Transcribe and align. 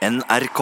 NRK. 0.00 0.60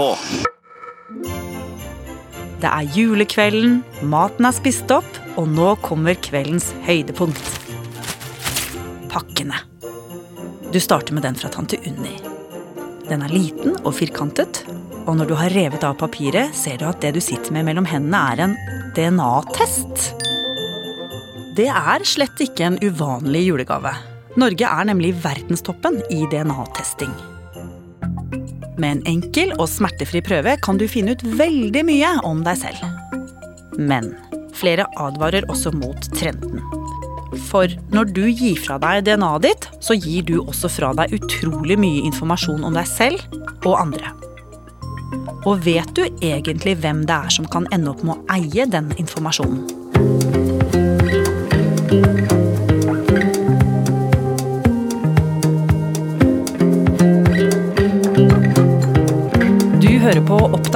Det 2.58 2.66
er 2.66 2.88
julekvelden, 2.90 3.76
maten 4.10 4.48
er 4.48 4.56
spist 4.56 4.90
opp, 4.90 5.06
og 5.38 5.46
nå 5.52 5.76
kommer 5.84 6.18
kveldens 6.18 6.72
høydepunkt. 6.88 7.52
Pakkene. 9.12 9.60
Du 10.74 10.80
starter 10.82 11.14
med 11.14 11.22
den 11.22 11.38
fra 11.38 11.52
tante 11.54 11.78
Unni. 11.86 12.16
Den 13.06 13.22
er 13.22 13.30
liten 13.30 13.78
og 13.84 13.94
firkantet, 14.00 14.64
og 15.06 15.14
når 15.20 15.30
du 15.30 15.36
har 15.38 15.54
revet 15.54 15.86
av 15.86 15.94
papiret, 16.02 16.50
ser 16.50 16.82
du 16.82 16.88
at 16.90 16.98
det 17.06 17.14
du 17.14 17.22
sitter 17.22 17.54
med 17.54 17.70
mellom 17.70 17.86
hendene, 17.86 18.26
er 18.34 18.44
en 18.48 18.58
DNA-test. 18.98 20.16
Det 21.54 21.70
er 21.70 22.10
slett 22.10 22.42
ikke 22.42 22.72
en 22.72 22.82
uvanlig 22.82 23.46
julegave. 23.52 23.94
Norge 24.34 24.66
er 24.66 24.90
nemlig 24.90 25.14
verdenstoppen 25.22 26.02
i 26.10 26.24
DNA-testing. 26.26 27.14
Med 28.78 28.98
en 28.98 29.06
enkel 29.10 29.50
og 29.58 29.66
smertefri 29.70 30.20
prøve 30.22 30.54
kan 30.62 30.78
du 30.78 30.86
finne 30.90 31.16
ut 31.16 31.24
veldig 31.38 31.82
mye 31.88 32.10
om 32.26 32.44
deg 32.46 32.60
selv. 32.60 32.84
Men 33.78 34.12
flere 34.58 34.86
advarer 34.98 35.46
også 35.50 35.72
mot 35.74 36.08
trenden. 36.14 36.62
For 37.50 37.70
når 37.94 38.12
du 38.14 38.24
gir 38.30 38.58
fra 38.62 38.78
deg 38.82 39.04
DNA-et 39.08 39.44
ditt, 39.44 39.68
så 39.84 39.96
gir 39.98 40.24
du 40.26 40.38
også 40.40 40.70
fra 40.72 40.92
deg 40.96 41.12
utrolig 41.18 41.78
mye 41.80 42.06
informasjon 42.08 42.64
om 42.66 42.78
deg 42.78 42.86
selv 42.88 43.20
og 43.66 43.74
andre. 43.82 44.14
Og 45.46 45.62
vet 45.64 45.90
du 45.96 46.04
egentlig 46.06 46.76
hvem 46.82 47.04
det 47.08 47.16
er 47.18 47.34
som 47.34 47.46
kan 47.50 47.66
ende 47.74 47.92
opp 47.92 48.02
med 48.06 48.14
å 48.16 48.22
eie 48.38 48.66
den 48.70 48.92
informasjonen? 48.98 49.64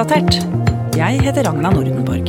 Oppdatert. 0.02 0.34
Jeg 0.98 1.20
heter 1.22 1.44
Ragna 1.46 1.70
Nordenborg. 1.70 2.26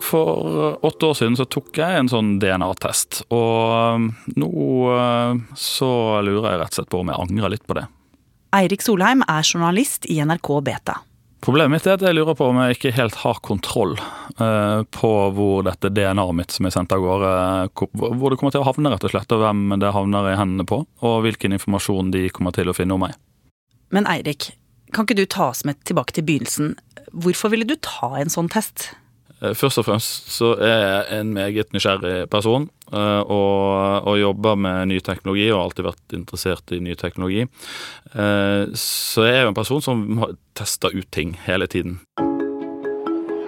For 0.00 0.78
åtte 0.80 1.10
år 1.10 1.18
siden 1.18 1.36
så 1.36 1.44
tok 1.44 1.76
jeg 1.76 1.98
en 1.98 2.08
sånn 2.08 2.30
DNA-test, 2.40 3.26
og 3.36 4.06
nå 4.40 4.54
eh, 4.94 5.42
så 5.60 5.90
lurer 6.24 6.54
jeg 6.54 6.62
rett 6.62 6.72
og 6.72 6.78
slett 6.78 6.90
på 6.94 7.02
om 7.02 7.12
jeg 7.12 7.20
angrer 7.26 7.52
litt 7.52 7.66
på 7.68 7.76
det. 7.76 7.82
Eirik 8.56 8.86
Solheim 8.86 9.26
er 9.28 9.44
journalist 9.44 10.08
i 10.08 10.16
NRK 10.24 10.50
Beta. 10.70 10.96
Problemet 11.44 11.74
mitt 11.76 11.90
er 11.90 11.98
at 11.98 12.06
jeg 12.08 12.16
lurer 12.16 12.38
på 12.38 12.48
om 12.48 12.62
jeg 12.62 12.78
ikke 12.78 12.94
helt 12.96 13.20
har 13.26 13.44
kontroll 13.44 13.92
eh, 13.98 14.80
på 14.88 15.12
hvor 15.36 15.68
dette 15.68 15.92
DNA-et 15.92 16.38
mitt 16.40 16.56
som 16.56 16.64
er 16.64 16.72
sendt 16.78 16.96
av 16.96 17.04
gårde, 17.04 17.36
hvor 17.92 18.32
det 18.32 18.40
kommer 18.40 18.56
til 18.56 18.64
å 18.64 18.70
havne, 18.70 18.96
rett 18.96 19.04
og 19.04 19.12
slett, 19.18 19.36
og 19.36 19.44
hvem 19.44 19.76
det 19.84 19.92
havner 19.92 20.32
i 20.32 20.40
hendene 20.40 20.64
på, 20.72 20.80
og 21.04 21.22
hvilken 21.28 21.60
informasjon 21.60 22.16
de 22.16 22.30
kommer 22.32 22.56
til 22.56 22.72
å 22.72 22.78
finne 22.80 22.96
om 22.96 23.04
meg. 23.04 23.20
Men 23.94 24.08
Eirik, 24.10 24.50
kan 24.94 25.06
ikke 25.06 25.20
du 25.22 25.26
ta 25.30 25.52
oss 25.52 25.62
med 25.66 25.78
tilbake 25.86 26.16
til 26.16 26.26
begynnelsen? 26.26 26.74
Hvorfor 27.14 27.52
ville 27.52 27.66
du 27.68 27.76
ta 27.78 28.16
en 28.18 28.32
sånn 28.32 28.50
test? 28.50 28.88
Eh, 29.40 29.54
Først 29.54 29.78
og 29.78 29.86
fremst 29.86 30.30
så 30.34 30.54
er 30.58 30.80
jeg 30.82 31.20
en 31.20 31.32
meget 31.36 31.70
nysgjerrig 31.74 32.28
person, 32.32 32.66
eh, 32.90 33.22
og, 33.22 34.08
og 34.10 34.18
jobber 34.18 34.58
med 34.58 34.90
ny 34.90 34.98
teknologi 35.04 35.46
og 35.50 35.58
har 35.60 35.68
alltid 35.68 35.88
vært 35.88 36.16
interessert 36.18 36.74
i 36.74 36.80
ny 36.82 36.96
teknologi. 36.98 37.46
Eh, 38.14 38.64
Så 38.74 39.28
jeg 39.28 39.38
er 39.38 39.46
jo 39.46 39.52
en 39.54 39.60
person 39.60 39.84
som 39.84 40.04
tester 40.58 40.94
ut 40.94 41.10
ting 41.14 41.36
hele 41.46 41.70
tiden. 41.70 42.00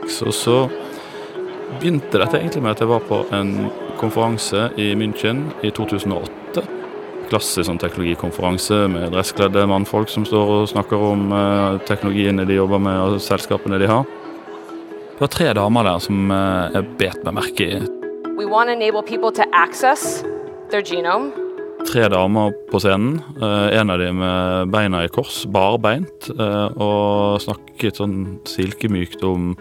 Så, 0.07 0.31
så 0.31 0.69
begynte 1.81 2.21
dette 2.23 2.39
egentlig 2.39 2.63
med 2.63 2.77
at 2.77 2.85
jeg 2.85 2.93
var 2.93 3.03
på 3.09 3.25
en 3.35 3.57
konferanse 3.99 4.69
i 4.79 4.93
München 4.95 5.49
i 5.67 5.75
2008. 5.75 6.76
Klassisk 7.27 7.67
sånn 7.67 7.81
teknologikonferanse 7.83 8.85
med 8.93 9.11
dresskledde 9.11 9.65
mannfolk 9.67 10.11
som 10.13 10.23
står 10.29 10.53
og 10.61 10.69
snakker 10.71 11.01
om 11.09 11.25
eh, 11.35 11.79
teknologiene 11.89 12.45
de 12.47 12.61
jobber 12.61 12.79
med 12.83 13.01
og 13.03 13.17
selskapene 13.25 13.81
de 13.83 13.89
har. 13.91 14.07
Det 15.17 15.25
var 15.25 15.33
tre 15.33 15.49
damer 15.59 15.89
der 15.89 16.05
som 16.05 16.31
eh, 16.31 16.77
jeg 16.77 16.93
bet 17.01 17.27
meg 17.27 17.37
merke 17.41 17.67
i. 17.67 17.81
Tre 21.87 22.06
damer 22.11 22.55
på 22.71 22.78
scenen. 22.83 23.19
eh, 23.43 23.75
En 23.81 23.91
av 23.91 23.99
dem 23.99 24.23
med 24.23 24.71
beina 24.71 25.03
i 25.03 25.11
kors, 25.11 25.43
barbeint, 25.50 26.31
og 26.31 27.43
snakket 27.43 27.99
sånn 27.99 28.17
silkemykt 28.47 29.27
om 29.27 29.55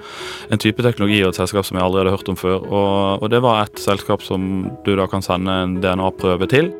en 0.53 0.61
type 0.61 0.85
teknologi 0.85 1.23
og 1.25 1.33
et 1.33 1.41
selskap 1.41 1.65
som 1.65 1.79
jeg 1.79 1.87
aldri 1.87 2.03
hadde 2.05 2.13
hørt 2.19 2.29
om 2.29 2.37
før. 2.37 2.61
Og, 2.61 3.25
og 3.25 3.29
det 3.33 3.41
var 3.41 3.65
et 3.65 3.81
selskap 3.81 4.21
som 4.21 4.67
du 4.85 4.93
da 4.99 5.09
kan 5.09 5.25
sende 5.25 5.63
en 5.65 5.79
DNA-prøve 5.81 6.53
til. 6.53 6.75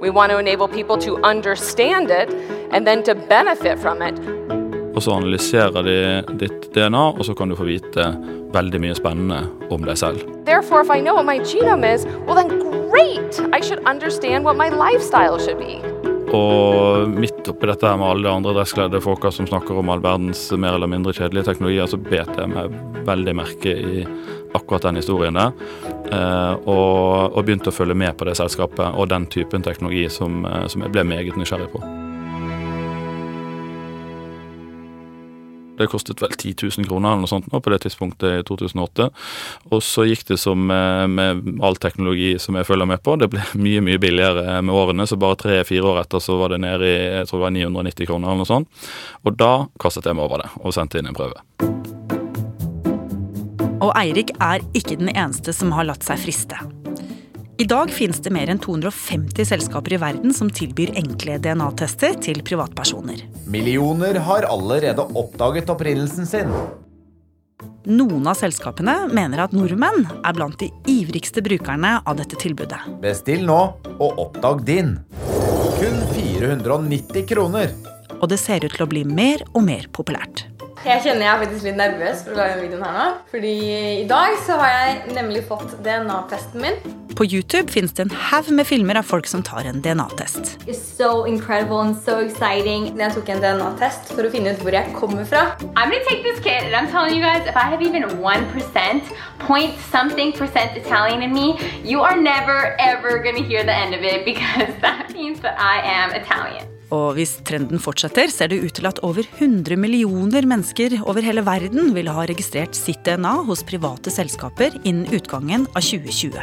We 0.00 0.08
want 0.08 0.32
to 0.32 0.38
enable 0.38 0.66
people 0.66 0.96
to 0.98 1.18
understand 1.22 2.10
it 2.10 2.32
and 2.72 2.86
then 2.86 3.02
to 3.02 3.14
benefit 3.14 3.78
from 3.78 4.00
it. 4.02 4.16
Og 4.96 5.02
så 5.02 5.12
analyserer 5.12 5.82
de 5.82 5.96
ditt 6.40 6.74
DNA, 6.74 7.02
og 7.18 7.24
så 7.24 7.34
kan 7.34 7.48
du 7.48 7.56
få 7.56 7.66
vite 7.68 8.06
veldig 8.54 8.80
mye 8.80 8.96
spennende 8.96 9.42
om 9.70 9.84
deg 9.84 9.98
selv. 10.00 10.24
Therefore, 10.48 10.80
if 10.80 10.90
I 10.90 11.00
know 11.00 11.14
what 11.14 11.26
my 11.28 11.38
genome 11.44 11.84
is, 11.84 12.06
well, 12.26 12.34
then 12.34 12.48
great! 12.48 13.40
I 13.52 13.60
should 13.60 13.84
understand 13.84 14.44
what 14.44 14.56
my 14.56 14.70
lifestyle 14.72 15.38
should 15.38 15.60
be. 15.60 15.78
Og 16.32 17.08
midt 17.10 17.48
oppi 17.50 17.68
dette 17.68 17.86
her 17.86 18.00
med 18.00 18.08
alle 18.08 18.28
de 18.28 18.32
andre 18.32 18.56
dresskledde 18.56 19.00
folka 19.04 19.32
som 19.34 19.48
snakker 19.50 19.78
om 19.78 19.92
all 19.92 20.00
verdens 20.00 20.46
mer 20.52 20.78
eller 20.78 20.88
mindre 20.90 21.12
kjedelige 21.12 21.50
teknologier, 21.50 21.90
så 21.90 22.00
bet 22.00 22.30
jeg 22.38 22.52
meg 22.52 22.76
veldig 23.04 23.34
merke 23.36 23.76
i 23.76 24.04
akkurat 24.54 24.88
den 24.88 25.00
historien 25.02 25.36
der. 25.36 25.52
Eh, 26.08 26.52
Og, 26.64 27.36
og 27.36 27.42
begynte 27.44 27.72
å 27.72 27.74
følge 27.74 27.98
med 27.98 28.16
på 28.16 28.28
det 28.28 28.36
selskapet 28.40 28.94
og 28.94 29.10
den 29.12 29.26
typen 29.30 29.64
teknologi 29.66 30.08
som, 30.12 30.44
eh, 30.46 30.68
som 30.68 30.86
jeg 30.86 30.94
ble 30.94 31.04
meget 31.04 31.36
nysgjerrig 31.40 31.70
på. 31.74 31.82
Det 35.80 35.86
kostet 35.88 36.20
vel 36.20 36.34
10 36.36 36.54
000 36.76 36.84
kroner 36.84 37.14
eller 37.14 37.22
noe 37.24 37.30
sånt 37.30 37.46
nå 37.48 37.60
på 37.64 37.72
det 37.72 37.78
tidspunktet 37.86 38.42
i 38.42 38.42
2008. 38.44 39.06
Og 39.72 39.80
så 39.84 40.04
gikk 40.04 40.26
det 40.28 40.36
som 40.42 40.60
med, 40.68 41.14
med 41.14 41.62
all 41.64 41.78
teknologi 41.80 42.34
som 42.42 42.58
jeg 42.58 42.68
følger 42.68 42.90
med 42.90 43.00
på. 43.06 43.16
Det 43.16 43.30
ble 43.32 43.46
mye 43.64 43.84
mye 43.86 44.02
billigere 44.02 44.58
med 44.60 44.76
årene, 44.76 45.08
så 45.08 45.16
bare 45.20 45.40
tre-fire 45.40 45.94
år 45.94 46.02
etter 46.02 46.20
så 46.20 46.36
var 46.40 46.52
det 46.52 46.60
nede 46.66 46.90
i 46.90 46.98
jeg 46.98 47.30
tror 47.30 47.40
det 47.40 47.46
var 47.46 47.56
990 47.56 48.10
kroner 48.12 48.28
eller 48.28 48.44
noe 48.44 48.52
sånt. 48.52 48.84
Og 49.24 49.40
da 49.40 49.54
kastet 49.80 50.10
jeg 50.10 50.20
meg 50.20 50.28
over 50.28 50.44
det 50.44 50.52
og 50.60 50.76
sendte 50.76 51.00
inn 51.00 51.08
en 51.08 51.16
prøve. 51.16 51.99
Og 53.80 53.94
Eirik 53.96 54.34
er 54.44 54.60
ikke 54.76 54.98
den 55.00 55.08
eneste 55.14 55.54
som 55.56 55.72
har 55.72 55.88
latt 55.88 56.04
seg 56.04 56.20
friste. 56.20 56.58
I 57.60 57.66
dag 57.68 57.90
finnes 57.92 58.22
det 58.24 58.32
mer 58.32 58.48
enn 58.48 58.60
250 58.60 59.44
selskaper 59.50 59.92
i 59.92 60.00
verden 60.00 60.32
som 60.36 60.48
tilbyr 60.48 60.94
enkle 60.96 61.36
DNA-tester 61.44 62.14
til 62.24 62.40
privatpersoner. 62.44 63.20
Millioner 63.52 64.16
har 64.24 64.48
allerede 64.48 65.04
oppdaget 65.12 65.68
opprinnelsen 65.72 66.28
sin. 66.28 66.54
Noen 67.84 68.28
av 68.28 68.38
selskapene 68.40 68.94
mener 69.12 69.44
at 69.44 69.52
nordmenn 69.56 70.06
er 70.08 70.36
blant 70.36 70.56
de 70.60 70.70
ivrigste 70.88 71.44
brukerne 71.44 71.98
av 72.00 72.16
dette 72.20 72.36
tilbudet. 72.40 72.80
Bestill 73.00 73.44
nå 73.48 73.60
og 73.98 74.22
oppdag 74.24 74.64
din. 74.68 74.94
Kun 75.80 76.00
490 76.16 77.28
kroner. 77.28 77.72
Og 78.20 78.28
det 78.32 78.40
ser 78.40 78.64
ut 78.64 78.72
til 78.72 78.84
å 78.84 78.88
bli 78.88 79.04
mer 79.08 79.44
og 79.52 79.64
mer 79.68 79.88
populært. 79.92 80.49
Jeg 80.80 81.02
kjenner 81.04 81.26
jeg 81.26 81.28
er 81.28 81.40
faktisk 81.42 81.64
litt 81.66 81.76
nervøs 81.76 82.22
for 82.24 82.32
å 82.32 82.36
lage 82.38 82.54
denne 82.54 82.64
videoen 82.64 82.84
her 82.86 82.94
nå. 82.96 83.08
Fordi 83.28 83.50
i 84.00 84.06
dag 84.08 84.36
så 84.46 84.56
har 84.56 84.70
jeg 84.72 85.12
nemlig 85.12 85.42
fått 85.44 85.74
DNA-testen 85.84 86.62
min. 86.64 86.78
På 87.18 87.26
YouTube 87.28 87.68
finnes 87.68 87.92
det 87.92 88.06
en 88.06 88.14
haug 88.30 88.48
med 88.56 88.64
filmer 88.64 88.96
av 88.96 89.04
folk 89.04 89.28
som 89.28 89.42
tar 89.44 89.68
en 89.68 89.82
DNA-test. 89.84 90.54
It's 90.64 90.80
so 90.80 91.26
incredible 91.28 91.82
and 91.84 91.92
so 92.06 92.16
exciting. 92.24 92.88
Jeg 92.96 93.12
tok 93.12 93.28
en 93.28 93.44
DNA-test 93.44 94.14
for 94.14 94.24
å 94.24 94.32
finne 94.32 94.56
ut 94.56 94.64
hvor 94.64 94.72
jeg 94.72 94.96
kommer 94.96 95.28
fra. 95.28 95.44
I'm 95.76 95.92
gonna 95.92 96.00
take 96.08 96.24
this 96.24 96.40
kid 96.40 96.64
and 96.64 96.72
I'm 96.72 96.88
telling 96.88 97.12
you 97.12 97.20
guys, 97.20 97.44
if 97.44 97.60
I 97.60 97.68
have 97.68 97.84
even 97.84 98.08
1%, 98.16 99.14
point 99.44 99.76
something 99.92 100.32
percent 100.32 100.80
Italian 100.80 101.20
in 101.20 101.36
me, 101.36 101.58
you 101.84 102.00
are 102.00 102.16
never 102.16 102.74
ever 102.80 103.18
gonna 103.20 103.44
hear 103.44 103.68
the 103.68 103.76
end 103.76 103.92
of 103.92 104.00
it 104.00 104.24
because 104.24 104.72
that 104.86 105.12
means 105.12 105.40
that 105.44 105.60
I 105.60 105.84
am 105.84 106.16
Italian. 106.16 106.79
Og 106.90 107.14
hvis 107.14 107.36
trenden 107.46 107.78
fortsetter, 107.82 108.30
ser 108.34 108.50
det 108.50 108.58
ut 108.64 108.74
til 108.74 108.88
at 108.90 108.98
over 109.06 109.22
100 109.22 109.78
millioner 109.78 110.46
mennesker 110.48 110.96
over 111.04 111.22
hele 111.22 111.44
verden 111.46 111.92
vil 111.94 112.10
ha 112.10 112.24
registrert 112.26 112.74
sitt 112.74 113.04
DNA 113.06 113.36
hos 113.46 113.62
private 113.66 114.10
selskaper 114.10 114.74
innen 114.82 115.06
utgangen 115.14 115.68
av 115.70 115.86
2020. 115.86 116.34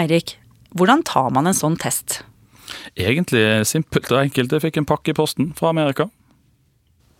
Eirik, 0.00 0.38
hvordan 0.72 1.04
tar 1.04 1.28
man 1.34 1.50
en 1.50 1.56
sånn 1.56 1.76
test? 1.80 2.22
Egentlig 2.96 3.66
simpelt 3.68 4.08
og 4.12 4.22
enkelt. 4.22 4.54
Jeg 4.54 4.64
fikk 4.64 4.80
en 4.80 4.88
pakke 4.88 5.12
i 5.12 5.18
posten 5.18 5.52
fra 5.58 5.74
Amerika. 5.74 6.08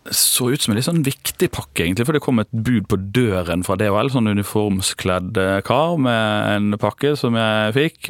Så 0.09 0.49
ut 0.51 0.63
som 0.63 0.73
en 0.73 0.79
litt 0.79 0.87
sånn 0.87 1.03
viktig 1.05 1.51
pakke, 1.53 1.85
egentlig, 1.85 2.07
for 2.09 2.17
det 2.17 2.23
kom 2.25 2.41
et 2.41 2.49
bud 2.51 2.87
på 2.89 2.97
døren 3.13 3.61
fra 3.67 3.77
DHL. 3.77 4.09
Sånn 4.15 4.31
uniformskledd 4.33 5.37
eh, 5.37 5.59
kar 5.67 5.99
med 6.01 6.55
en 6.55 6.79
pakke 6.81 7.13
som 7.21 7.37
jeg 7.37 7.75
fikk. 7.77 8.09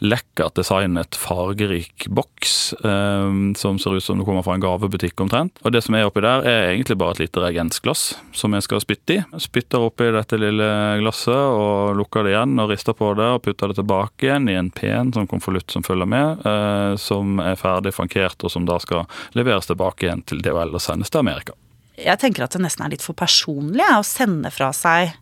Lekkert 0.00 0.56
designet, 0.56 1.18
fargerik 1.20 2.06
boks 2.08 2.72
um, 2.80 3.52
som 3.58 3.76
ser 3.80 3.98
ut 3.98 4.04
som 4.04 4.20
det 4.20 4.24
kommer 4.24 4.46
fra 4.46 4.56
en 4.56 4.64
gavebutikk 4.64 5.20
omtrent. 5.20 5.60
Og 5.68 5.74
det 5.74 5.82
som 5.84 5.98
er 5.98 6.08
oppi 6.08 6.24
der, 6.24 6.46
er 6.48 6.70
egentlig 6.70 6.96
bare 7.00 7.18
et 7.18 7.26
lite 7.26 7.44
reagensglass 7.44 8.06
som 8.32 8.56
jeg 8.56 8.64
skal 8.64 8.82
spytte 8.82 9.18
i. 9.18 9.20
Spytter 9.42 9.84
oppi 9.84 10.08
dette 10.14 10.40
lille 10.40 10.70
glasset 11.02 11.36
og 11.36 11.98
lukker 11.98 12.24
det 12.24 12.32
igjen 12.32 12.56
og 12.56 12.72
rister 12.72 12.96
på 12.96 13.12
det 13.18 13.28
og 13.36 13.44
putter 13.44 13.68
det 13.68 13.78
tilbake 13.82 14.30
igjen 14.30 14.48
i 14.48 14.56
en 14.56 14.72
pen 14.72 15.12
sånn 15.12 15.28
konvolutt 15.28 15.76
som 15.76 15.84
følger 15.84 16.08
med, 16.08 16.40
uh, 16.48 16.96
som 16.96 17.36
er 17.44 17.60
ferdig 17.60 17.92
frankert 17.96 18.48
og 18.48 18.54
som 18.54 18.64
da 18.68 18.80
skal 18.80 19.04
leveres 19.36 19.68
tilbake 19.68 20.08
igjen 20.08 20.24
til 20.24 20.40
DHL 20.40 20.72
og 20.72 20.82
sendes 20.82 21.12
til 21.12 21.17
Amerika. 21.20 21.56
Jeg 21.98 22.20
tenker 22.22 22.46
at 22.46 22.54
det 22.54 22.62
nesten 22.62 22.84
er 22.86 22.94
litt 22.94 23.04
for 23.04 23.18
personlig 23.18 23.86
å 23.96 24.04
sende 24.06 24.52
fra 24.54 24.70
seg 24.76 25.16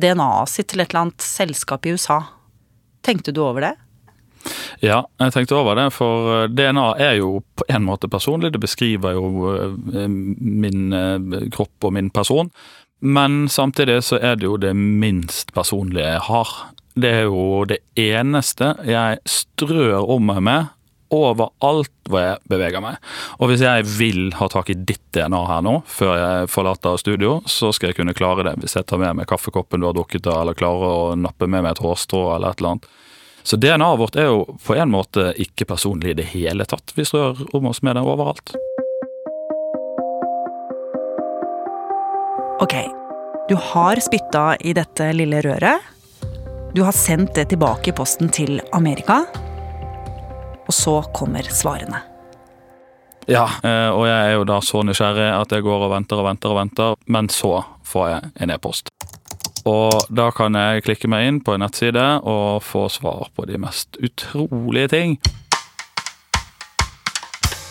DNA-et 0.00 0.50
sitt 0.50 0.68
til 0.72 0.82
et 0.82 0.90
eller 0.90 1.06
annet 1.06 1.24
selskap 1.24 1.86
i 1.86 1.94
USA. 1.94 2.20
Tenkte 3.04 3.32
du 3.32 3.40
over 3.44 3.64
det? 3.64 3.74
Ja, 4.84 5.04
jeg 5.22 5.32
tenkte 5.32 5.56
over 5.56 5.78
det, 5.78 5.86
for 5.96 6.48
DNA 6.52 6.86
er 7.00 7.14
jo 7.20 7.38
på 7.56 7.64
en 7.72 7.86
måte 7.86 8.10
personlig. 8.12 8.52
Det 8.52 8.60
beskriver 8.60 9.16
jo 9.16 9.52
eh, 9.54 10.08
min 10.08 10.92
eh, 10.92 11.48
kropp 11.54 11.88
og 11.88 11.94
min 11.96 12.10
person. 12.12 12.50
Men 13.04 13.48
samtidig 13.48 14.02
så 14.04 14.18
er 14.20 14.36
det 14.40 14.48
jo 14.48 14.58
det 14.60 14.74
minst 14.76 15.54
personlige 15.56 16.08
jeg 16.16 16.24
har. 16.28 16.52
Det 16.94 17.10
er 17.10 17.26
jo 17.28 17.64
det 17.68 17.80
eneste 18.00 18.74
jeg 18.86 19.20
strør 19.28 20.04
om 20.14 20.28
meg 20.30 20.44
med 20.46 20.72
overalt 21.14 21.92
hvor 22.10 22.20
jeg 22.20 22.40
beveger 22.50 22.82
meg. 22.84 22.98
Og 23.38 23.50
hvis 23.50 23.64
jeg 23.64 23.86
vil 23.96 24.34
ha 24.38 24.48
tak 24.52 24.70
i 24.72 24.76
ditt 24.76 25.02
DNA 25.16 25.40
her 25.48 25.64
nå, 25.64 25.78
før 25.88 26.12
jeg 26.18 26.50
forlater 26.52 27.00
studio, 27.00 27.38
så 27.48 27.72
skal 27.72 27.92
jeg 27.92 28.00
kunne 28.00 28.16
klare 28.16 28.46
det. 28.48 28.58
Hvis 28.62 28.76
jeg 28.78 28.88
tar 28.90 29.00
med 29.02 29.20
meg 29.20 29.30
kaffekoppen 29.30 29.82
du 29.82 29.88
har 29.88 29.96
drukket 29.96 30.28
av, 30.28 30.42
eller 30.42 30.58
klarer 30.58 30.90
å 30.90 31.16
nappe 31.18 31.48
med 31.48 31.64
meg 31.64 31.74
et 31.74 31.84
hårstrå 31.84 32.26
eller 32.34 32.52
et 32.52 32.62
eller 32.62 32.76
annet. 32.76 32.92
Så 33.44 33.58
DNA-et 33.60 34.00
vårt 34.00 34.16
er 34.16 34.30
jo 34.30 34.44
på 34.64 34.76
en 34.80 34.88
måte 34.88 35.30
ikke 35.40 35.66
personlig 35.68 36.14
i 36.14 36.18
det 36.22 36.30
hele 36.32 36.64
tatt. 36.68 36.94
Vi 36.96 37.04
strør 37.04 37.44
om 37.56 37.68
oss 37.68 37.82
med 37.84 37.98
det 37.98 38.04
overalt. 38.04 38.54
Ok, 42.64 42.78
du 43.50 43.56
har 43.60 44.00
spytta 44.00 44.54
i 44.64 44.72
dette 44.72 45.10
lille 45.12 45.42
røret. 45.44 45.90
Du 46.74 46.80
har 46.82 46.96
sendt 46.96 47.36
det 47.36 47.50
tilbake 47.52 47.92
i 47.92 47.96
posten 47.96 48.32
til 48.32 48.62
Amerika. 48.72 49.20
Og 50.64 50.74
så 50.74 50.98
kommer 51.14 51.46
svarene. 51.52 52.00
Ja, 53.28 53.44
eh, 53.64 53.88
og 53.88 54.04
jeg 54.04 54.16
er 54.20 54.34
jo 54.36 54.44
da 54.48 54.58
så 54.64 54.82
nysgjerrig 54.84 55.30
at 55.32 55.52
jeg 55.52 55.64
går 55.64 55.86
og 55.86 55.92
venter 55.94 56.20
og 56.20 56.26
venter 56.28 56.52
og 56.52 56.58
venter, 56.60 56.96
men 57.08 57.30
så 57.32 57.62
får 57.88 58.08
jeg 58.10 58.32
en 58.44 58.52
e-post. 58.52 58.90
Og 59.64 59.94
da 60.12 60.28
kan 60.36 60.56
jeg 60.58 60.84
klikke 60.84 61.08
meg 61.08 61.28
inn 61.28 61.38
på 61.40 61.54
en 61.54 61.64
nettside 61.64 62.04
og 62.28 62.60
få 62.64 62.84
svar 62.92 63.30
på 63.32 63.46
de 63.48 63.56
mest 63.60 63.96
utrolige 63.96 64.92
ting. 64.92 65.16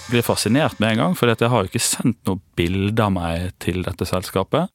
Jeg 0.03 0.17
blir 0.17 0.25
fascinert 0.25 0.81
med 0.81 0.93
en 0.95 1.03
gang, 1.03 1.13
for 1.17 1.29
jeg 1.29 1.49
har 1.49 1.61
jo 1.63 1.69
ikke 1.69 1.81
sendt 1.81 2.19
noe 2.29 2.41
bilde 2.57 3.01
av 3.01 3.13
meg 3.13 3.53
til 3.61 3.85
dette 3.85 4.09
selskapet. 4.09 4.73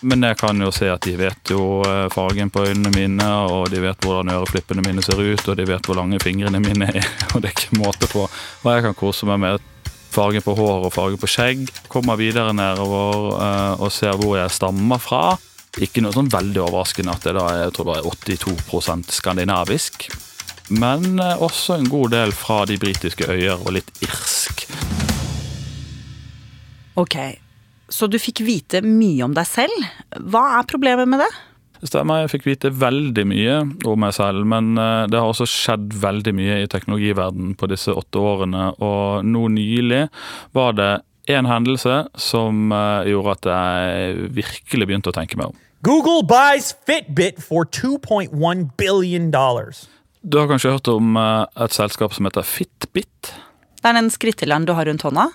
Men 0.00 0.24
jeg 0.24 0.38
kan 0.40 0.60
jo 0.64 0.70
se 0.72 0.88
at 0.88 1.04
de 1.04 1.12
vet 1.20 1.50
jo 1.52 1.82
eh, 1.84 2.06
fargen 2.12 2.48
på 2.52 2.62
øynene 2.64 2.92
mine, 2.94 3.26
og 3.52 3.68
de 3.72 3.82
vet 3.84 4.00
hvordan 4.00 4.32
øreflippene 4.32 4.84
mine 4.86 5.04
ser 5.04 5.20
ut, 5.20 5.42
og 5.44 5.58
de 5.58 5.66
vet 5.68 5.84
hvor 5.84 5.98
lange 5.98 6.20
fingrene 6.22 6.62
mine 6.62 6.88
er. 6.88 7.04
Og 7.34 7.42
det 7.42 7.50
er 7.50 7.56
ikke 7.58 7.80
måte 7.82 8.08
på 8.08 8.24
hva 8.62 8.76
jeg 8.76 8.86
kan 8.88 8.96
kose 8.96 9.28
meg 9.28 9.42
med. 9.44 9.66
fargen 10.10 10.42
på 10.42 10.56
hår 10.58 10.88
og 10.88 10.94
fargen 10.94 11.20
på 11.20 11.28
skjegg. 11.30 11.68
Kommer 11.92 12.16
videre 12.18 12.50
nedover 12.56 13.28
uh, 13.38 13.74
og 13.78 13.92
ser 13.94 14.16
hvor 14.18 14.34
jeg 14.40 14.50
stammer 14.50 14.98
fra. 14.98 15.36
Ikke 15.78 16.02
noe 16.02 16.16
sånn 16.16 16.32
veldig 16.32 16.64
overraskende 16.64 17.14
at 17.14 17.28
det 17.28 17.36
da 17.36 17.44
er 17.46 17.60
jeg 17.60 17.76
tror 17.76 17.92
det 17.92 18.00
er 18.00 18.08
82% 18.10 19.14
skandinavisk. 19.14 20.08
Men 20.74 21.20
uh, 21.20 21.36
også 21.38 21.76
en 21.76 21.86
god 21.92 22.16
del 22.16 22.34
fra 22.34 22.64
de 22.66 22.80
britiske 22.80 23.28
øyer 23.30 23.60
og 23.60 23.76
litt 23.76 23.92
irsk. 24.02 24.66
Ok, 26.98 27.16
så 27.90 28.08
du 28.10 28.18
fikk 28.22 28.42
vite 28.46 28.82
mye 28.86 29.26
om 29.26 29.36
deg 29.36 29.48
selv. 29.48 29.86
Hva 30.30 30.44
er 30.58 30.68
problemet 30.70 31.10
med 31.10 31.22
det? 31.24 31.30
Det 31.80 31.88
stemmer, 31.88 32.20
jeg 32.20 32.32
fikk 32.34 32.48
vite 32.50 32.70
veldig 32.76 33.22
mye 33.24 33.54
om 33.88 34.02
meg 34.02 34.12
selv, 34.12 34.44
men 34.48 34.74
eh, 34.76 35.06
det 35.08 35.16
har 35.16 35.30
også 35.30 35.46
skjedd 35.48 35.94
veldig 36.02 36.34
mye 36.36 36.58
i 36.60 36.68
teknologiverdenen 36.68 37.54
på 37.56 37.70
disse 37.72 37.94
åtte 37.96 38.20
årene, 38.20 38.66
og 38.84 39.24
nå 39.24 39.46
nylig 39.54 40.02
var 40.56 40.76
det 40.76 40.90
en 41.32 41.48
hendelse 41.48 42.02
som 42.20 42.74
eh, 42.76 43.08
gjorde 43.14 43.36
at 43.38 43.48
jeg 43.54 44.28
virkelig 44.36 44.90
begynte 44.90 45.12
å 45.12 45.16
tenke 45.16 45.40
meg 45.40 45.54
om. 45.54 45.56
Google 45.80 46.20
buys 46.28 46.74
Fitbit 46.84 47.40
for 47.40 47.64
2.1 47.64 48.66
billion 48.76 49.30
dollars. 49.32 49.86
Du 50.20 50.36
har 50.36 50.50
kanskje 50.50 50.74
hørt 50.74 50.88
om 50.92 51.16
eh, 51.16 51.46
et 51.64 51.72
selskap 51.72 52.12
som 52.12 52.28
heter 52.28 52.44
Fitbit? 52.44 53.32
Det 53.80 53.88
er 53.88 53.96
den 53.96 54.10
skrittelleren 54.12 54.66
du 54.68 54.74
har 54.76 54.88
rundt 54.88 55.04
hånda? 55.06 55.30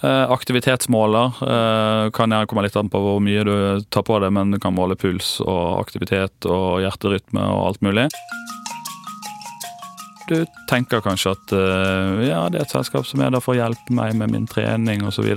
Eh, 0.00 0.30
aktivitetsmåler 0.32 1.26
eh, 1.44 2.10
kan 2.16 2.32
gjerne 2.32 2.48
komme 2.48 2.64
litt 2.64 2.76
an 2.76 2.88
på 2.92 3.00
hvor 3.00 3.18
mye 3.24 3.44
du 3.44 3.54
tar 3.92 4.04
på 4.08 4.18
det, 4.20 4.30
men 4.32 4.52
du 4.54 4.60
kan 4.60 4.76
måle 4.76 4.96
puls 5.00 5.38
og 5.44 5.80
aktivitet 5.80 6.48
og 6.48 6.80
hjerterytme 6.84 7.44
og 7.44 7.66
alt 7.70 7.84
mulig. 7.84 8.06
Du 10.30 10.44
tenker 10.70 11.02
kanskje 11.04 11.34
at 11.34 11.52
eh, 11.56 12.24
ja, 12.30 12.44
det 12.48 12.60
er 12.60 12.64
et 12.64 12.72
selskap 12.72 13.08
som 13.08 13.20
er 13.24 13.32
der 13.34 13.44
for 13.44 13.56
å 13.56 13.60
hjelpe 13.60 13.96
meg 13.96 14.16
med 14.16 14.32
min 14.32 14.48
trening 14.48 15.04
osv. 15.08 15.28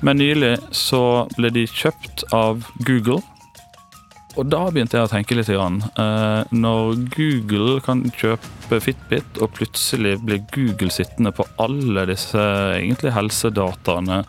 Men 0.00 0.20
nylig 0.20 0.56
så 0.74 1.26
ble 1.36 1.50
de 1.54 1.66
kjøpt 1.66 2.26
av 2.36 2.66
Google 2.86 3.20
og 4.38 4.46
da 4.46 4.60
begynte 4.70 4.98
jeg 4.98 5.08
å 5.08 5.10
tenke 5.10 5.34
litt. 5.36 5.50
Grann. 5.50 5.80
Eh, 5.98 6.52
når 6.54 7.00
Google 7.14 7.80
kan 7.82 8.04
kjøpe 8.14 8.78
Fitbit, 8.84 9.40
og 9.42 9.50
plutselig 9.56 10.18
blir 10.22 10.44
Google 10.54 10.92
sittende 10.94 11.32
på 11.34 11.46
alle 11.58 12.04
disse 12.10 12.38
egentlig 12.76 13.14
helsedataene 13.16 14.22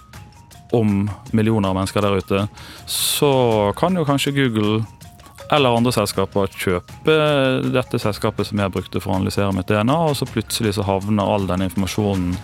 om 0.74 1.04
millioner 1.36 1.70
av 1.70 1.78
mennesker 1.78 2.02
der 2.02 2.18
ute, 2.18 2.42
så 2.90 3.32
kan 3.78 4.00
jo 4.00 4.08
kanskje 4.08 4.34
Google 4.40 4.82
eller 5.52 5.76
andre 5.76 5.92
selskaper 5.92 6.48
kjøpe 6.56 7.16
dette 7.76 8.00
selskapet 8.00 8.48
som 8.48 8.62
jeg 8.64 8.72
brukte 8.72 9.02
for 9.04 9.12
å 9.12 9.20
analysere 9.20 9.52
mitt 9.56 9.68
DNA, 9.68 9.98
og 10.08 10.16
så 10.18 10.28
plutselig 10.30 10.78
så 10.78 10.88
havner 10.88 11.28
all 11.28 11.48
den 11.50 11.66
informasjonen 11.68 12.38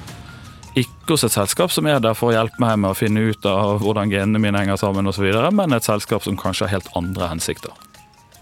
ikke 0.76 1.16
hos 1.16 1.26
et 1.28 1.36
selskap 1.36 1.72
som 1.74 1.88
er 1.90 2.02
der 2.04 2.18
for 2.18 2.32
å 2.32 2.36
hjelpe 2.36 2.62
meg 2.62 2.78
med 2.84 2.92
å 2.92 2.98
finne 2.98 3.24
ut 3.30 3.46
av 3.50 3.82
hvordan 3.84 4.12
genene 4.14 4.42
mine 4.42 4.64
henger 4.64 4.80
sammen 4.82 5.08
osv., 5.10 5.30
men 5.56 5.78
et 5.78 5.88
selskap 5.88 6.26
som 6.26 6.40
kanskje 6.40 6.68
har 6.68 6.78
helt 6.78 6.92
andre 7.00 7.32
hensikter. 7.32 7.74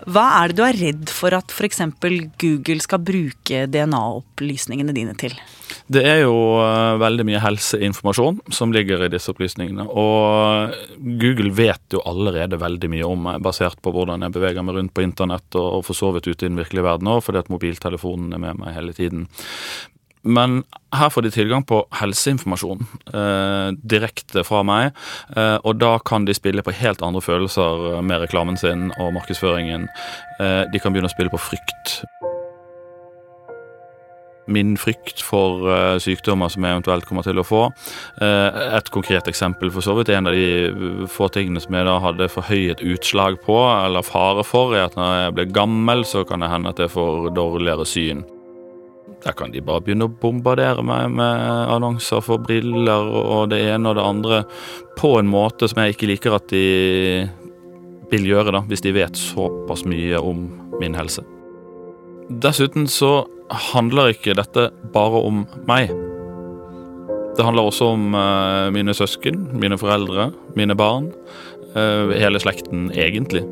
Hva 0.05 0.25
er 0.41 0.51
det 0.51 0.57
du 0.57 0.63
er 0.65 0.77
redd 0.77 1.11
for 1.13 1.33
at 1.33 1.53
f.eks. 1.53 1.79
Google 2.37 2.83
skal 2.83 3.01
bruke 3.01 3.63
DNA-opplysningene 3.71 4.93
dine 4.93 5.15
til? 5.17 5.33
Det 5.87 6.03
er 6.05 6.19
jo 6.25 6.35
uh, 6.59 6.97
veldig 7.01 7.25
mye 7.25 7.41
helseinformasjon 7.41 8.41
som 8.53 8.73
ligger 8.75 9.05
i 9.05 9.09
disse 9.13 9.31
opplysningene. 9.31 9.87
Og 9.87 10.75
Google 11.21 11.53
vet 11.57 11.95
jo 11.95 12.03
allerede 12.05 12.59
veldig 12.61 12.91
mye 12.91 13.07
om 13.07 13.25
meg, 13.29 13.41
basert 13.45 13.81
på 13.81 13.93
hvordan 13.95 14.27
jeg 14.27 14.35
beveger 14.35 14.67
meg 14.67 14.77
rundt 14.77 14.93
på 14.93 15.05
internett 15.05 15.57
og 15.61 15.81
for 15.87 15.97
så 15.97 16.11
vidt 16.13 16.29
ute 16.29 16.45
i 16.45 16.51
den 16.51 16.59
virkelige 16.59 16.85
verden 16.85 17.09
òg, 17.09 17.23
fordi 17.25 17.41
at 17.41 17.51
mobiltelefonen 17.53 18.35
er 18.35 18.45
med 18.45 18.61
meg 18.61 18.77
hele 18.77 18.93
tiden. 18.97 19.29
Men 20.25 20.63
her 20.95 21.11
får 21.13 21.21
de 21.21 21.31
tilgang 21.33 21.63
på 21.69 21.83
helseinformasjon 21.99 22.81
eh, 23.13 23.69
direkte 23.85 24.45
fra 24.47 24.63
meg. 24.65 24.95
Eh, 25.37 25.57
og 25.61 25.77
da 25.81 25.95
kan 26.05 26.25
de 26.25 26.33
spille 26.33 26.65
på 26.65 26.73
helt 26.73 27.03
andre 27.05 27.21
følelser 27.21 28.01
med 28.01 28.25
reklamen 28.25 28.57
sin 28.57 28.89
og 28.97 29.13
markedsføringen. 29.19 29.85
Eh, 30.41 30.63
de 30.73 30.81
kan 30.81 30.95
begynne 30.95 31.11
å 31.11 31.13
spille 31.13 31.33
på 31.33 31.41
frykt. 31.41 31.99
Min 34.45 34.75
frykt 34.77 35.23
for 35.25 35.63
uh, 35.65 35.95
sykdommer 35.97 36.51
som 36.53 36.61
jeg 36.61 36.75
eventuelt 36.75 37.07
kommer 37.09 37.25
til 37.25 37.41
å 37.41 37.45
få. 37.45 37.63
Uh, 38.19 38.75
et 38.77 38.91
konkret 38.93 39.25
eksempel 39.25 39.71
for 39.73 39.81
så 39.81 39.95
vidt. 39.97 40.11
En 40.13 40.29
av 40.29 40.37
de 40.37 41.07
få 41.09 41.31
tingene 41.33 41.63
som 41.63 41.73
jeg 41.73 41.87
da 41.87 41.95
hadde 42.03 42.29
forhøyet 42.29 42.85
utslag 42.85 43.39
på, 43.41 43.57
eller 43.73 44.05
fare 44.05 44.45
for, 44.45 44.77
er 44.77 44.85
at 44.85 44.99
når 44.99 45.17
jeg 45.17 45.35
blir 45.39 45.51
gammel, 45.57 46.05
så 46.05 46.21
kan 46.29 46.45
det 46.45 46.53
hende 46.53 46.69
at 46.69 46.85
jeg 46.85 46.93
får 46.93 47.31
dårligere 47.33 47.89
syn. 47.89 48.21
Der 49.23 49.33
kan 49.37 49.53
de 49.53 49.63
bare 49.65 49.81
begynne 49.81 50.09
å 50.09 50.15
bombardere 50.21 50.83
meg 50.85 51.09
med 51.17 51.45
annonser 51.73 52.21
for 52.25 52.41
briller 52.43 53.07
og 53.09 53.49
det 53.53 53.61
ene 53.71 53.89
og 53.89 53.97
det 53.97 54.05
andre 54.05 54.41
på 54.99 55.15
en 55.19 55.29
måte 55.31 55.69
som 55.71 55.81
jeg 55.81 55.95
ikke 55.95 56.11
liker 56.11 56.37
at 56.37 56.49
de 56.51 56.65
vil 58.11 58.27
gjøre, 58.29 58.53
da, 58.53 58.61
hvis 58.69 58.83
de 58.85 58.93
vet 58.93 59.17
såpass 59.17 59.85
mye 59.89 60.19
om 60.21 60.45
min 60.79 60.97
helse. 60.97 61.23
Dessuten 62.29 62.87
så 62.89 63.25
handler 63.71 64.13
ikke 64.13 64.37
dette 64.37 64.69
bare 64.93 65.21
om 65.25 65.43
meg. 65.69 65.93
Det 67.35 67.43
handler 67.43 67.67
også 67.67 67.91
om 67.95 68.15
uh, 68.15 68.71
mine 68.73 68.95
søsken, 68.95 69.49
mine 69.59 69.77
foreldre, 69.77 70.29
mine 70.55 70.77
barn. 70.77 71.11
Uh, 71.75 72.13
hele 72.15 72.39
slekten, 72.39 72.87
egentlig. 72.95 73.43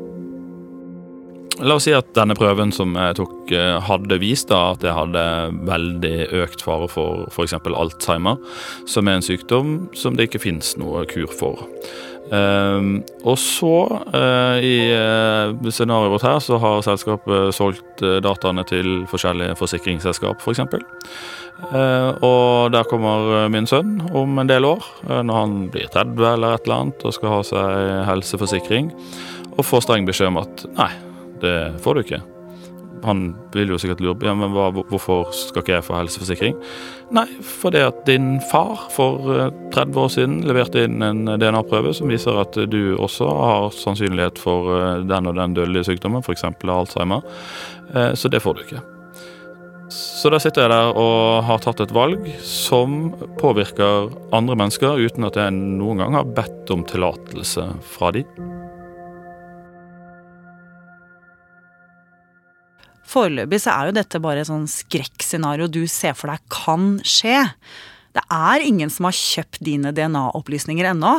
La 1.62 1.76
oss 1.76 1.84
si 1.86 1.92
at 1.94 2.08
denne 2.16 2.34
prøven 2.34 2.72
som 2.74 2.96
jeg 2.98 3.14
tok, 3.20 3.34
eh, 3.54 3.76
hadde 3.86 4.18
vist 4.18 4.48
da 4.50 4.72
at 4.72 4.82
jeg 4.82 4.94
hadde 4.96 5.22
veldig 5.68 6.16
økt 6.42 6.64
fare 6.66 6.88
for 6.90 7.28
f.eks. 7.30 7.54
Alzheimer, 7.54 8.40
som 8.90 9.06
er 9.06 9.20
en 9.20 9.26
sykdom 9.26 9.76
som 9.94 10.18
det 10.18 10.28
ikke 10.28 10.42
finnes 10.48 10.74
noe 10.80 11.04
kur 11.10 11.30
for. 11.30 11.62
Um, 12.32 13.02
og 13.22 13.36
så, 13.38 13.84
uh, 14.08 14.56
i 14.64 14.88
uh, 14.96 15.52
scenarioet 15.68 16.14
vårt 16.14 16.26
her, 16.26 16.40
så 16.42 16.58
har 16.58 16.82
selskapet 16.86 17.54
solgt 17.54 18.02
uh, 18.02 18.16
dataene 18.24 18.64
til 18.66 19.04
forskjellige 19.12 19.58
forsikringsselskap, 19.60 20.40
f.eks. 20.40 20.44
For 20.44 20.56
eksempel. 20.56 20.86
og 22.26 22.72
der 22.74 22.84
kommer 22.90 23.46
min 23.48 23.66
sønn 23.66 24.00
om 24.12 24.38
en 24.42 24.50
del 24.50 24.66
år, 24.66 24.84
når 25.06 25.38
han 25.38 25.54
blir 25.72 25.86
30 25.86 26.26
eller 26.32 26.56
et 26.56 26.66
eller 26.66 26.80
annet, 26.82 27.06
og 27.06 27.14
skal 27.14 27.30
ha 27.30 27.40
seg 27.46 27.94
helseforsikring, 28.10 28.90
og 29.54 29.64
får 29.64 29.86
streng 29.86 30.08
beskjed 30.08 30.32
om 30.34 30.42
at 30.42 30.64
nei, 30.74 30.90
det 31.44 31.58
får 31.84 31.94
du 31.94 32.04
ikke. 32.04 32.22
Han 33.04 33.34
vil 33.52 33.74
jo 33.74 33.78
sikkert 33.80 34.00
lure 34.00 34.16
på 34.16 34.28
ja, 34.28 34.32
men 34.38 34.54
hva, 34.54 34.70
hvorfor 34.72 35.28
skal 35.36 35.60
ikke 35.60 35.74
jeg 35.74 35.84
få 35.84 35.96
helseforsikring. 35.98 36.56
Nei, 37.14 37.26
fordi 37.44 37.82
at 37.84 38.00
din 38.08 38.38
far 38.50 38.86
for 38.94 39.28
30 39.74 39.82
eh, 39.82 40.00
år 40.00 40.10
siden 40.14 40.38
leverte 40.48 40.86
inn 40.86 41.04
en 41.04 41.26
DNA-prøve 41.28 41.92
som 41.96 42.08
viser 42.12 42.40
at 42.40 42.56
du 42.70 42.96
også 42.96 43.28
har 43.28 43.68
sannsynlighet 43.76 44.40
for 44.40 44.72
eh, 44.78 45.04
den 45.04 45.28
og 45.28 45.36
den 45.36 45.56
dødelige 45.58 45.90
sykdommen, 45.90 46.24
f.eks. 46.24 46.46
Alzheimer. 46.64 47.24
Eh, 47.92 48.12
så 48.16 48.32
det 48.32 48.40
får 48.44 48.56
du 48.56 48.64
ikke. 48.64 48.84
Så 49.94 50.30
da 50.32 50.40
sitter 50.40 50.64
jeg 50.64 50.72
der 50.72 50.96
og 50.96 51.44
har 51.44 51.60
tatt 51.62 51.82
et 51.84 51.92
valg 51.94 52.24
som 52.42 53.12
påvirker 53.38 54.08
andre 54.34 54.56
mennesker 54.56 54.96
uten 55.04 55.28
at 55.28 55.36
jeg 55.38 55.52
noen 55.54 56.00
gang 56.00 56.16
har 56.16 56.36
bedt 56.40 56.72
om 56.72 56.86
tillatelse 56.88 57.68
fra 57.92 58.14
de. 58.16 58.24
Foreløpig 63.14 63.60
så 63.62 63.74
er 63.74 63.88
jo 63.88 63.98
dette 64.00 64.20
bare 64.22 64.42
et 64.42 64.50
sånn 64.50 64.66
skrekkscenario 64.70 65.68
du 65.70 65.84
ser 65.90 66.16
for 66.18 66.32
deg 66.32 66.42
kan 66.50 66.96
skje. 67.06 67.44
Det 68.14 68.22
er 68.30 68.64
ingen 68.66 68.90
som 68.90 69.06
har 69.08 69.14
kjøpt 69.14 69.62
dine 69.66 69.94
DNA-opplysninger 69.94 70.90
ennå. 70.90 71.16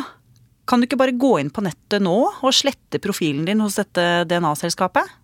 Kan 0.68 0.82
du 0.82 0.88
ikke 0.88 1.00
bare 1.00 1.16
gå 1.16 1.38
inn 1.40 1.54
på 1.54 1.64
nettet 1.64 2.04
nå 2.04 2.18
og 2.26 2.56
slette 2.56 3.00
profilen 3.04 3.46
din 3.48 3.62
hos 3.64 3.78
dette 3.80 4.26
DNA-selskapet? 4.28 5.22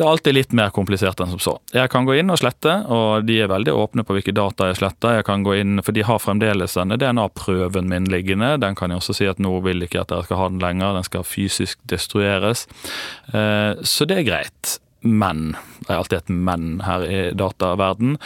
Det 0.00 0.06
er 0.06 0.14
alltid 0.14 0.32
litt 0.32 0.54
mer 0.56 0.70
komplisert 0.72 1.20
enn 1.20 1.28
som 1.34 1.40
så. 1.44 1.52
Jeg 1.76 1.90
kan 1.92 2.06
gå 2.08 2.14
inn 2.16 2.32
og 2.32 2.38
slette, 2.40 2.72
og 2.88 3.26
de 3.28 3.36
er 3.44 3.50
veldig 3.52 3.74
åpne 3.76 4.04
på 4.08 4.16
hvilke 4.16 4.32
data 4.32 4.70
jeg 4.70 4.78
sletter. 4.78 5.18
Jeg 5.18 5.26
kan 5.28 5.44
gå 5.44 5.58
inn, 5.60 5.82
For 5.84 5.92
de 5.92 6.06
har 6.08 6.22
fremdeles 6.22 6.78
denne 6.78 6.96
DNA-prøven 6.96 7.90
min 7.90 8.08
liggende. 8.08 8.54
Den 8.62 8.78
kan 8.78 8.90
jeg 8.90 9.02
også 9.02 9.18
si 9.18 9.28
at 9.28 9.42
nå 9.42 9.52
vil 9.66 9.84
ikke 9.84 10.00
at 10.00 10.14
dere 10.14 10.24
skal 10.24 10.40
ha 10.40 10.48
den 10.48 10.62
lenger, 10.62 10.96
den 10.96 11.04
skal 11.04 11.26
fysisk 11.28 11.82
destrueres. 11.84 12.64
Eh, 13.34 13.76
så 13.84 14.08
det 14.08 14.22
er 14.22 14.30
greit 14.30 14.78
men. 15.00 15.54
Det 15.80 15.92
er 15.92 15.98
alltid 15.98 16.18
et 16.18 16.32
men 16.32 16.66
her 16.84 17.04
i 17.06 17.20
dataverden. 17.36 18.16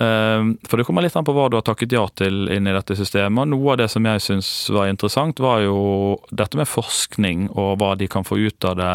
Ehm, 0.00 0.54
for 0.68 0.80
det 0.80 0.86
kommer 0.88 1.04
litt 1.04 1.16
an 1.18 1.26
på 1.26 1.34
hva 1.36 1.48
du 1.50 1.58
har 1.58 1.66
takket 1.66 1.92
ja 1.92 2.04
til 2.18 2.48
inn 2.52 2.68
i 2.68 2.74
dette 2.74 2.96
systemet. 2.98 3.50
Noe 3.52 3.74
av 3.74 3.80
det 3.82 3.88
som 3.92 4.06
jeg 4.08 4.22
syns 4.24 4.48
var 4.72 4.88
interessant, 4.90 5.42
var 5.42 5.60
jo 5.64 6.16
dette 6.30 6.58
med 6.58 6.70
forskning 6.70 7.50
og 7.50 7.76
hva 7.82 7.92
de 8.00 8.08
kan 8.10 8.24
få 8.26 8.38
ut 8.40 8.68
av 8.68 8.78
det 8.80 8.92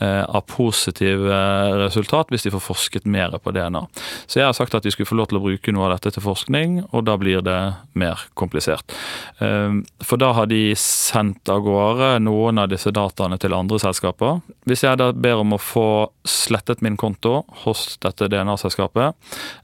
eh, 0.00 0.24
av 0.26 0.44
positive 0.50 1.40
resultat 1.86 2.32
hvis 2.32 2.46
de 2.46 2.54
får 2.54 2.64
forsket 2.64 3.08
mer 3.08 3.34
på 3.40 3.54
DNA. 3.56 3.86
Så 4.26 4.40
jeg 4.40 4.48
har 4.48 4.56
sagt 4.56 4.76
at 4.76 4.84
de 4.84 4.92
skulle 4.92 5.08
få 5.08 5.18
lov 5.18 5.30
til 5.30 5.40
å 5.40 5.44
bruke 5.46 5.74
noe 5.74 5.88
av 5.88 5.96
dette 5.96 6.14
til 6.16 6.24
forskning, 6.24 6.82
og 6.92 7.06
da 7.08 7.16
blir 7.20 7.42
det 7.46 7.60
mer 7.96 8.26
komplisert. 8.38 8.94
Ehm, 9.40 9.84
for 10.04 10.20
da 10.20 10.32
har 10.36 10.50
de 10.50 10.68
sendt 10.80 11.48
av 11.52 11.64
gårde 11.64 12.16
noen 12.26 12.60
av 12.60 12.70
disse 12.72 12.92
dataene 12.94 13.40
til 13.40 13.56
andre 13.56 13.80
selskaper. 13.82 14.40
Hvis 14.66 14.82
jeg 14.82 14.98
da 14.98 15.12
ber 15.14 15.38
om 15.44 15.54
å 15.54 15.60
få 15.62 15.88
slettet 16.26 16.80
min 16.82 16.96
konto 16.98 17.44
hos 17.62 17.84
dette 18.02 18.26
DNA-selskapet, 18.32 19.14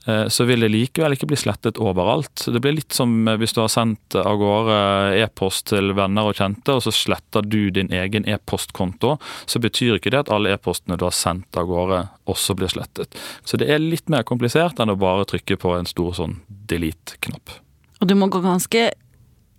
eh, 0.06 0.26
så 0.30 0.46
vil 0.46 0.62
det 0.62 0.70
likevel 0.70 1.16
ikke 1.16 1.26
bli 1.32 1.38
slettet 1.40 1.80
overalt. 1.82 2.44
Det 2.46 2.62
blir 2.62 2.76
litt 2.76 2.94
som 2.94 3.10
hvis 3.26 3.56
du 3.56 3.58
har 3.64 3.72
sendt 3.72 4.14
av 4.14 4.38
gårde 4.38 4.76
e-post 5.18 5.66
til 5.72 5.90
venner 5.98 6.30
og 6.30 6.38
kjente, 6.38 6.76
og 6.76 6.84
så 6.86 6.94
sletter 6.94 7.42
du 7.42 7.72
din 7.74 7.90
egen 7.90 8.28
e-postkonto. 8.30 9.16
Så 9.50 9.58
betyr 9.62 9.98
ikke 9.98 10.12
det 10.14 10.22
at 10.24 10.30
alle 10.34 10.54
e-postene 10.54 10.98
du 11.00 11.06
har 11.08 11.16
sendt 11.16 11.58
av 11.58 11.66
gårde, 11.66 12.04
også 12.30 12.54
blir 12.54 12.70
slettet. 12.70 13.18
Så 13.42 13.58
det 13.58 13.66
er 13.74 13.82
litt 13.82 14.06
mer 14.12 14.22
komplisert 14.22 14.78
enn 14.78 14.94
å 14.94 14.98
bare 15.00 15.26
trykke 15.26 15.58
på 15.58 15.74
en 15.80 15.90
stor 15.90 16.14
sånn 16.20 16.38
delete-knapp. 16.70 17.58
Og 17.98 18.06
du 18.06 18.14
må 18.18 18.30
gå 18.30 18.38
ganske 18.44 18.92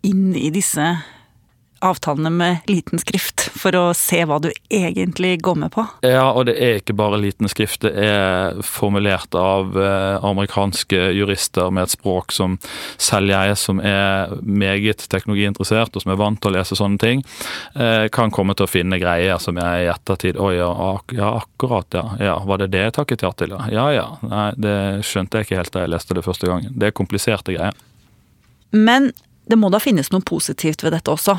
inn 0.08 0.32
i 0.40 0.48
disse 0.56 0.88
avtalene 1.84 2.32
med 2.34 2.70
liten 2.72 3.02
skrift 3.02 3.46
for 3.60 3.76
å 3.76 3.84
se 3.98 4.24
hva 4.28 4.40
du 4.44 4.50
egentlig 4.70 5.36
går 5.44 5.58
med 5.64 5.74
på. 5.76 5.86
Ja, 6.06 6.30
og 6.32 6.48
det 6.50 6.56
er 6.62 6.80
ikke 6.80 6.96
bare 6.98 7.20
liten 7.22 7.50
skrift. 7.52 7.84
Det 7.86 7.92
er 7.94 8.60
formulert 8.66 9.36
av 9.38 9.76
eh, 9.80 10.24
amerikanske 10.24 11.12
jurister 11.18 11.72
med 11.74 11.88
et 11.88 11.96
språk 11.96 12.34
som 12.36 12.58
selv 12.98 13.34
jeg, 13.34 13.58
som 13.60 13.82
er 13.84 14.34
meget 14.42 15.06
teknologiinteressert 15.12 15.96
og 15.96 16.06
som 16.06 16.14
er 16.14 16.22
vant 16.22 16.42
til 16.42 16.54
å 16.54 16.56
lese 16.58 16.78
sånne 16.80 17.02
ting, 17.02 17.24
eh, 17.76 18.08
kan 18.14 18.34
komme 18.34 18.56
til 18.58 18.68
å 18.68 18.72
finne 18.72 19.00
greier 19.02 19.42
som 19.44 19.60
jeg 19.60 19.86
i 19.86 19.92
ettertid 19.92 20.40
Å 20.40 20.50
ja, 20.54 20.70
ak 20.94 21.14
ja, 21.16 21.34
akkurat, 21.42 21.88
ja. 21.94 22.06
ja. 22.20 22.38
Var 22.48 22.64
det 22.64 22.72
det 22.74 22.88
jeg 22.88 22.98
takket 23.00 23.26
ja 23.26 23.34
til? 23.38 23.56
Ja 23.74 23.90
ja. 23.94 24.08
Nei, 24.26 24.48
det 24.60 24.78
skjønte 25.08 25.40
jeg 25.40 25.48
ikke 25.48 25.60
helt 25.62 25.76
da 25.76 25.86
jeg 25.86 25.94
leste 25.94 26.18
det 26.18 26.26
første 26.26 26.50
gangen. 26.50 26.74
Det 26.78 26.90
er 26.90 26.98
kompliserte 26.98 27.56
greier. 27.56 27.78
Men 28.74 29.12
det 29.46 29.58
må 29.60 29.68
da 29.74 29.80
finnes 29.84 30.08
noe 30.14 30.24
positivt 30.24 30.86
ved 30.86 30.94
dette 30.96 31.12
også? 31.12 31.36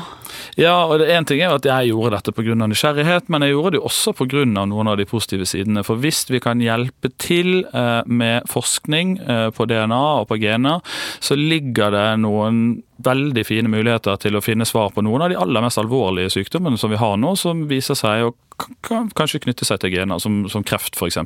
Ja, 0.61 0.75
og 0.85 0.99
det 1.01 1.07
en 1.09 1.25
ting 1.25 1.41
er 1.41 1.55
at 1.55 1.65
jeg 1.65 1.89
gjorde 1.89 2.13
dette 2.13 2.33
pga. 2.37 2.53
nysgjerrighet, 2.61 3.29
men 3.33 3.41
jeg 3.41 3.55
gjorde 3.55 3.75
det 3.75 3.83
også 3.87 4.13
pga. 4.13 4.43
noen 4.45 4.87
av 4.91 4.97
de 4.97 5.07
positive 5.09 5.45
sidene. 5.49 5.83
For 5.83 5.97
hvis 5.97 6.25
vi 6.29 6.39
kan 6.39 6.61
hjelpe 6.61 7.09
til 7.17 7.65
eh, 7.65 8.01
med 8.05 8.45
forskning 8.51 9.17
eh, 9.19 9.49
på 9.49 9.65
DNA 9.65 10.01
og 10.21 10.27
på 10.29 10.37
gener, 10.37 10.83
så 11.19 11.37
ligger 11.37 11.91
det 11.95 12.07
noen 12.21 12.83
veldig 13.05 13.43
fine 13.45 13.71
muligheter 13.73 14.21
til 14.21 14.37
å 14.37 14.43
finne 14.43 14.67
svar 14.69 14.93
på 14.93 15.03
noen 15.03 15.25
av 15.25 15.33
de 15.33 15.39
aller 15.41 15.65
mest 15.65 15.81
alvorlige 15.81 16.31
sykdommene 16.37 16.77
som 16.79 16.93
vi 16.93 17.01
har 17.01 17.17
nå, 17.17 17.33
som 17.35 17.65
viser 17.67 17.97
seg 17.97 18.29
å 18.29 18.35
kanskje 18.85 19.41
knytte 19.43 19.65
seg 19.67 19.81
til 19.81 19.97
gener, 19.97 20.21
som, 20.21 20.45
som 20.51 20.63
kreft 20.63 20.95
f.eks. 20.95 21.17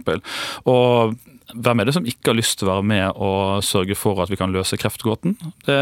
Og 0.66 1.20
hvem 1.54 1.82
er 1.82 1.90
det 1.90 1.96
som 1.98 2.08
ikke 2.08 2.32
har 2.32 2.40
lyst 2.40 2.60
til 2.60 2.68
å 2.68 2.76
være 2.76 2.90
med 2.92 3.22
og 3.22 3.64
sørge 3.66 3.98
for 3.98 4.22
at 4.24 4.32
vi 4.32 4.40
kan 4.40 4.54
løse 4.54 4.78
kreftgåten? 4.80 5.38
Det 5.66 5.80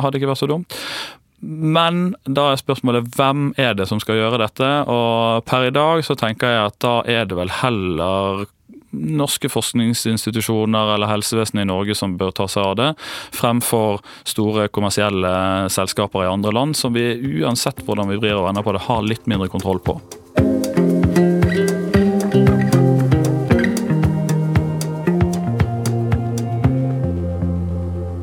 hadde 0.00 0.20
ikke 0.20 0.30
vært 0.30 0.42
så 0.42 0.50
dumt. 0.50 0.76
Men 1.40 2.14
da 2.28 2.50
er 2.50 2.60
spørsmålet 2.60 3.14
hvem 3.16 3.50
er 3.60 3.76
det 3.76 3.86
som 3.88 4.00
skal 4.02 4.18
gjøre 4.18 4.42
dette? 4.42 4.70
Og 4.92 5.44
per 5.48 5.68
i 5.68 5.74
dag 5.74 6.04
så 6.04 6.16
tenker 6.20 6.52
jeg 6.52 6.64
at 6.68 6.80
da 6.84 6.96
er 7.08 7.28
det 7.28 7.38
vel 7.38 7.52
heller 7.62 8.44
norske 8.90 9.48
forskningsinstitusjoner 9.48 10.94
eller 10.96 11.10
helsevesenet 11.10 11.62
i 11.62 11.68
Norge 11.70 11.94
som 11.94 12.16
bør 12.18 12.32
ta 12.34 12.48
seg 12.50 12.72
av 12.72 12.78
det, 12.80 12.88
fremfor 13.36 14.00
store 14.26 14.66
kommersielle 14.74 15.30
selskaper 15.70 16.26
i 16.26 16.32
andre 16.32 16.54
land 16.56 16.76
som 16.78 16.96
vi 16.96 17.12
uansett 17.40 17.84
hvordan 17.86 18.10
vi 18.10 18.18
vrir 18.18 18.38
og 18.38 18.48
vender 18.48 18.66
på 18.66 18.74
det, 18.74 18.82
har 18.88 19.06
litt 19.06 19.30
mindre 19.30 19.50
kontroll 19.52 19.78
på. 19.84 20.00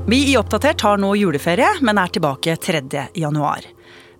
Vi 0.09 0.31
i 0.31 0.37
Oppdatert 0.39 0.81
har 0.81 0.99
nå 1.03 1.09
juleferie, 1.19 1.67
men 1.83 1.97
er 1.99 2.07
tilbake 2.07 2.53
3. 2.63 2.79
januar. 3.19 3.65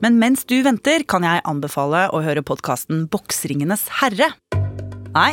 Men 0.03 0.17
mens 0.19 0.41
du 0.43 0.57
venter, 0.65 1.05
kan 1.07 1.23
jeg 1.23 1.39
anbefale 1.47 2.01
å 2.11 2.19
høre 2.25 2.41
podkasten 2.43 3.05
Boksringenes 3.07 3.85
herre. 4.01 4.27
Nei, 5.13 5.29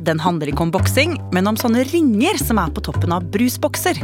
den 0.00 0.22
handler 0.24 0.48
ikke 0.48 0.64
om 0.64 0.72
boksing, 0.72 1.18
men 1.36 1.50
om 1.50 1.58
sånne 1.60 1.84
ringer 1.90 2.40
som 2.40 2.62
er 2.62 2.72
på 2.72 2.80
toppen 2.86 3.12
av 3.12 3.26
brusbokser. 3.34 4.00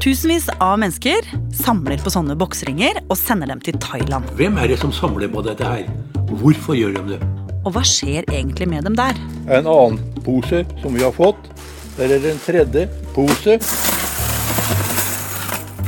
Tusenvis 0.00 0.48
av 0.56 0.78
mennesker 0.80 1.28
samler 1.60 2.00
på 2.00 2.14
sånne 2.16 2.32
boksringer 2.40 3.02
og 3.04 3.18
sender 3.20 3.52
dem 3.52 3.60
til 3.60 3.76
Thailand. 3.84 4.32
Hvem 4.40 4.56
er 4.64 4.72
det 4.72 4.78
som 4.80 4.94
samler 4.96 5.28
på 5.28 5.44
dette 5.44 5.74
her? 5.74 5.84
Hvorfor 6.40 6.72
gjør 6.80 6.96
de 7.02 7.18
det? 7.18 7.20
Og 7.66 7.74
hva 7.76 7.84
skjer 7.84 8.24
egentlig 8.32 8.70
med 8.72 8.88
dem 8.88 8.96
der? 8.96 9.20
En 9.44 9.68
annen 9.68 10.00
pose 10.24 10.64
som 10.80 10.96
vi 10.96 11.04
har 11.04 11.12
fått. 11.12 11.52
Der 11.98 12.16
er 12.16 12.24
det 12.24 12.32
en 12.32 12.42
tredje 12.48 12.88
pose. 13.12 13.60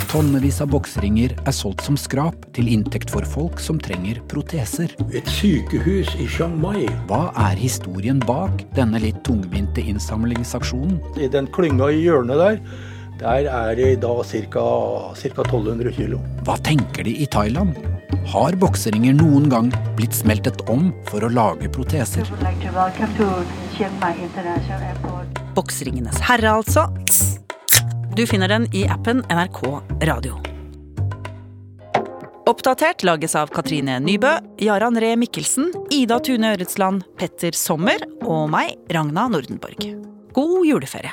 Tonnevis 0.07 0.61
av 0.63 0.71
boksringer 0.71 1.33
er 1.35 1.55
solgt 1.55 1.83
som 1.87 1.97
skrap 1.99 2.45
til 2.55 2.69
inntekt 2.71 3.11
for 3.11 3.27
folk 3.27 3.59
som 3.63 3.79
trenger 3.83 4.21
proteser. 4.31 4.93
Et 5.11 5.31
sykehus 5.35 6.13
i 6.23 6.29
Chiang 6.31 6.55
Mai. 6.63 6.85
Hva 7.11 7.33
er 7.49 7.59
historien 7.59 8.21
bak 8.23 8.63
denne 8.77 9.01
litt 9.03 9.19
tungvinte 9.27 9.83
innsamlingsaksjonen? 9.83 11.01
I 11.19 11.27
den 11.33 11.51
klynga 11.51 11.91
i 11.91 12.05
hjørnet 12.05 12.39
der, 12.39 12.61
der 13.19 13.49
er 13.51 13.75
det 13.79 13.91
da 14.05 14.15
ca. 14.23 14.67
1200 15.19 15.95
kg. 15.99 16.21
Hva 16.47 16.57
tenker 16.63 17.07
de 17.07 17.17
i 17.25 17.27
Thailand? 17.27 17.75
Har 18.31 18.55
bokseringer 18.63 19.17
noen 19.19 19.51
gang 19.51 19.73
blitt 19.99 20.15
smeltet 20.15 20.63
om 20.71 20.93
for 21.11 21.27
å 21.27 21.33
lage 21.33 21.71
proteser? 21.75 22.31
Boksringenes 25.59 26.23
herre, 26.31 26.55
altså. 26.61 26.87
Du 28.17 28.27
finner 28.27 28.49
den 28.49 28.65
i 28.75 28.87
appen 28.89 29.19
NRK 29.29 29.83
Radio. 30.03 30.39
Oppdatert 32.47 33.03
lages 33.05 33.35
av 33.37 33.51
Katrine 33.53 33.99
Nybø, 34.01 34.31
Jaran 34.65 34.97
Ree 34.97 35.19
Mikkelsen, 35.21 35.69
Ida 35.93 36.17
Tune 36.25 36.55
Øretsland, 36.57 37.05
Petter 37.21 37.53
Sommer 37.53 38.07
Og 38.25 38.47
meg, 38.49 38.79
Ragna 38.89 39.27
Nordenborg. 39.29 39.85
God 40.33 40.65
juleferie. 40.65 41.13